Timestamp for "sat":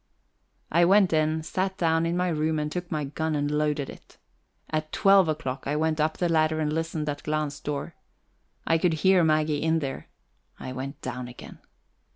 1.43-1.77